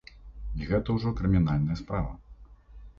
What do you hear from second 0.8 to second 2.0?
ўжо крымінальная